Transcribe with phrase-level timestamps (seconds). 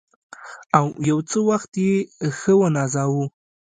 [0.77, 1.93] او یو څه وخت یې
[2.37, 3.25] ښه ونازاوه.